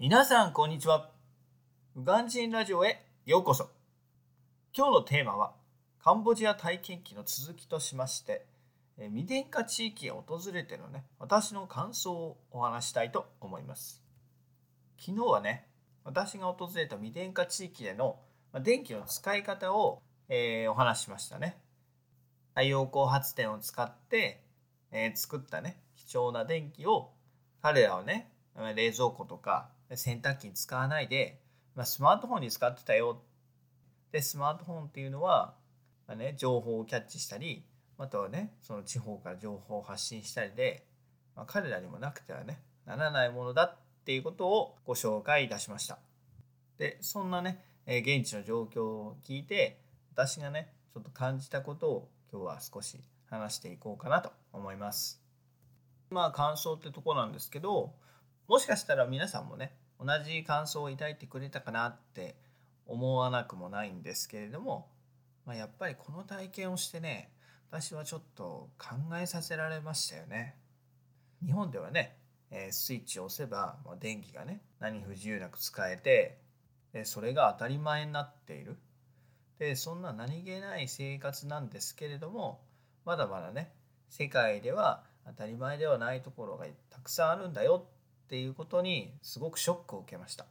[0.00, 1.10] 皆さんこんにちは。
[1.96, 3.68] ウガンジンラジオへようこそ。
[4.72, 5.54] 今日のテーマは
[5.98, 8.46] カンボジア体験記の続きとしまして
[8.96, 14.00] 未電化地域へ訪れてのね私の感想をお話したいと思います。
[15.00, 15.66] 昨日はね
[16.04, 18.20] 私が訪れた未電化地域での
[18.62, 21.58] 電気の使い方を、えー、お話ししましたね。
[22.50, 24.44] 太陽光発電を使って、
[24.92, 27.10] えー、作ったね貴重な電気を
[27.60, 28.30] 彼らはね
[28.74, 31.40] 冷蔵庫とか洗濯機に使わないで、
[31.74, 33.22] まあ、スマートフォンに使ってたよ。
[34.10, 35.54] で、スマートフォンっていうのは、
[36.06, 37.64] まあね、情報をキャッチしたり、
[37.98, 40.84] あとはね、その地方から情報を発信したりで、
[41.36, 45.98] まあ、彼らにもなくてはね、ならないものだっていうことをご紹介いたしました。
[46.78, 49.78] で、そんなね、現地の状況を聞いて、
[50.12, 52.98] 私がね、ちょっと感じたことを今日は少し
[53.30, 55.20] 話していこうかなと思います。
[56.10, 57.92] まあ感想ってとこなんですけど、
[58.48, 62.36] もしかしたら皆さんもね同じ感想を抱いてくれたかなって
[62.86, 64.88] 思わなくもないんですけれども、
[65.44, 67.30] まあ、やっぱりこの体験をしてね
[67.70, 70.56] 私はちょっと考えさせられましたよね。
[71.44, 72.16] 日本ではね、
[72.50, 76.40] えスイッチを押せば、ま電気がね何不自由なく使えて
[76.94, 78.78] でそれが当たり前になっている。
[79.58, 82.62] でそんな何気ない生活なんですけれども
[83.04, 83.72] まだまだね
[84.08, 87.86] 世界では当たり前ではないところがたくさんあるんだよ
[88.28, 90.44] っていうことにすごくショックを受けました。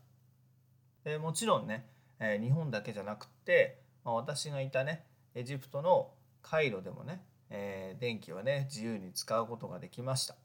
[1.03, 1.85] でもちろんね、
[2.19, 6.09] え日本だけじゃなくて、ま、私がいたねエジプトの
[6.41, 10.35] カイロでもね、えー、電気はね自由に使うことができました。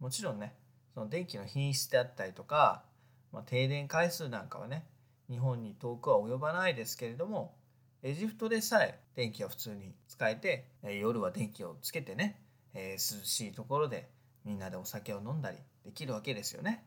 [0.00, 0.54] もちろんね
[0.94, 2.82] その電気の品質であったりとか、
[3.30, 4.86] まあ、停電回数なんかはね
[5.28, 7.54] 日本に遠くは及ばないですけれども
[8.02, 12.40] エジプトでさえ電気は普通に使えて、え夜は電気をつけてね、
[12.72, 14.08] えー、涼しいところで
[14.46, 15.58] みんなでお酒を飲んだり
[15.88, 16.84] できるわけですよね。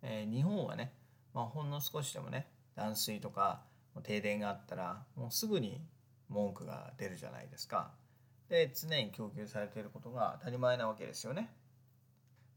[0.00, 0.94] えー、日本はね、
[1.34, 3.60] まあ、ほんの少しでもね断水とか
[4.02, 5.82] 停電があったらもうすぐに
[6.30, 7.92] 文句が出るじゃないですか。
[8.48, 11.50] で常に供給されていることが当たり前なわけですよね。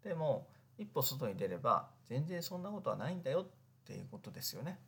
[0.01, 0.47] でも
[0.77, 3.47] 一歩外に出れば全然そんなことはないんだよっ
[3.85, 4.79] ていうことですよね。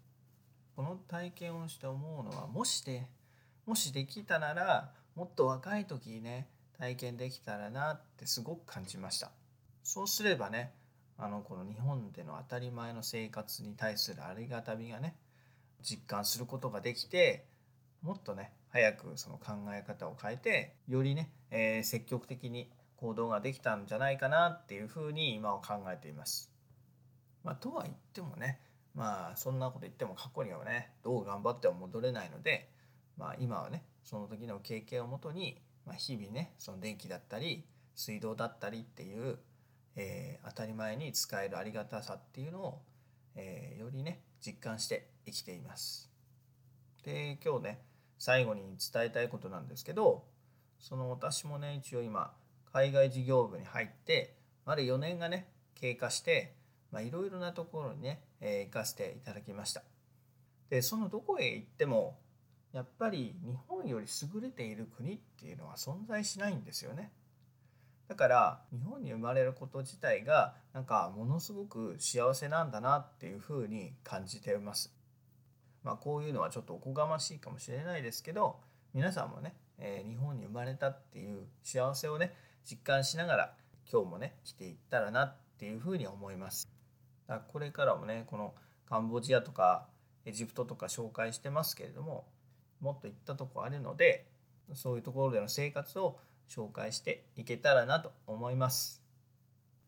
[0.78, 3.10] この体験をして思うのはもしで
[3.66, 6.48] もしできたならもっと若い時にね
[6.78, 9.32] 体験できたらなってすごく感じました
[9.84, 10.74] そうすればね
[11.18, 15.16] あのこの日本での当たり前の生活に対するありがたみがね
[15.82, 17.46] 実感することができて
[18.02, 26.52] もっとね早くその考え方を変えてよりね、えー、積極的に行動ができたんじゃないかなっていうふうに今は考えています。
[27.44, 28.60] まあ、とは言ってもね
[28.94, 32.70] まあそんなこと言っても過去にはねどう頑張っても戻れないので、
[33.18, 37.66] まあ、今はねその時の経験をもとにまあ、日々ねその電気だったり
[37.96, 39.38] 水道だったりっていう、
[39.96, 42.82] えー、当たり前に使えるありがたさっていうのを、
[43.36, 46.10] えー、よりね実感して生きています。
[47.04, 47.82] で今日ね
[48.18, 50.24] 最後に伝えたいことなんですけど
[50.80, 52.34] その私もね一応今
[52.72, 54.36] 海外事業部に入って
[54.66, 56.54] まだ4年がね経過して
[57.00, 59.84] いろいろなところにね、えー、行かせていただきました。
[60.70, 62.18] でそのどこへ行っても
[62.74, 67.12] やっぱり日本より優れている国っていうのは存在しないんですよね。
[68.12, 74.94] だから日本に生まれること自体がなんかものすごく幸せなんだなっていうふうに感じています。
[75.82, 78.60] まあこういうのはちょっとおこがましいかもしれないですけど
[78.94, 82.34] 皆さんもね、えー、日本に生まれたっていう幸せをね
[82.70, 83.54] 実感しながら
[83.90, 86.68] 今日もね来ていったらなっていうふうに思います。
[87.28, 88.54] だこれからもねこの
[88.90, 89.88] カンボジアとか
[90.26, 92.26] エジプトとか紹介してますけれども
[92.82, 94.28] もっと行ったとこあるので
[94.74, 96.20] そういうところでの生活を
[96.52, 99.02] 紹介していけたらなと思います。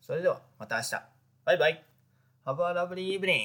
[0.00, 0.90] それではまた明日。
[1.44, 1.84] バイバイ。
[2.46, 3.42] Have a lovely evening.